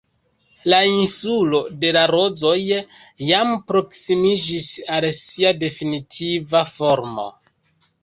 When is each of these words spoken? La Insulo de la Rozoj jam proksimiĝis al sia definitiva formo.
La 0.71 0.77
Insulo 0.91 1.59
de 1.83 1.91
la 1.97 2.03
Rozoj 2.13 2.57
jam 3.27 3.55
proksimiĝis 3.69 4.73
al 4.99 5.09
sia 5.23 5.57
definitiva 5.69 6.67
formo. 6.77 7.33